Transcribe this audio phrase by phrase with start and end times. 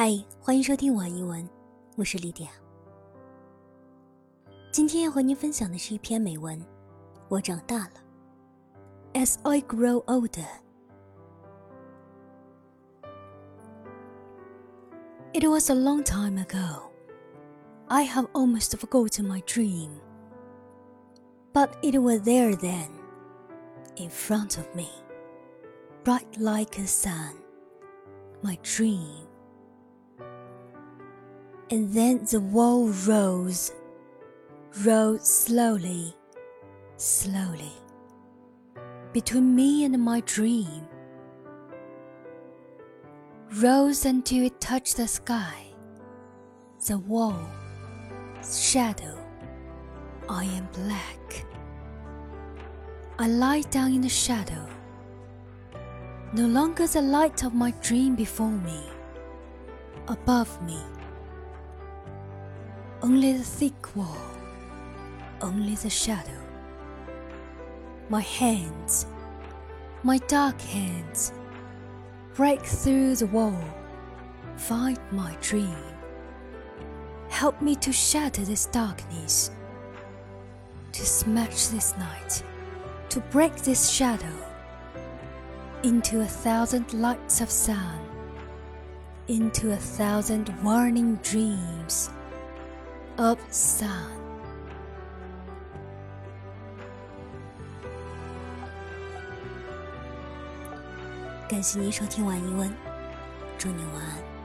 [0.00, 1.48] 嗨，欢迎收听网易文，
[1.96, 2.50] 我是莉迪亚。
[4.70, 6.60] 今天要和您分享的是一篇美文。
[7.28, 7.92] 我长大了。
[9.14, 10.46] As I grow older,
[15.32, 16.90] it was a long time ago.
[17.88, 19.90] I have almost forgotten my dream,
[21.52, 22.90] but it was there then,
[23.96, 24.88] in front of me,
[26.04, 27.34] bright like a sun.
[28.42, 29.19] My dream
[31.71, 33.71] and then the wall rose,
[34.83, 36.13] rose slowly,
[36.97, 37.71] slowly,
[39.13, 40.85] between me and my dream.
[43.61, 45.65] Rose until it touched the sky,
[46.87, 47.47] the wall,
[48.43, 49.17] shadow.
[50.27, 51.45] I am black.
[53.17, 54.67] I lie down in the shadow.
[56.33, 58.81] No longer the light of my dream before me,
[60.07, 60.81] above me
[63.03, 64.21] only the thick wall,
[65.41, 66.39] only the shadow.
[68.09, 69.07] My hands,
[70.03, 71.33] my dark hands,
[72.35, 73.63] break through the wall,
[74.55, 75.75] find my dream.
[77.29, 79.49] Help me to shatter this darkness,
[80.91, 82.43] to smash this night,
[83.09, 84.35] to break this shadow.
[85.81, 87.99] Into a thousand lights of sun,
[89.27, 92.11] into a thousand warning dreams
[93.17, 93.89] of sun。
[101.49, 102.71] 感谢您收听晚一问，
[103.57, 104.40] 祝你晚安。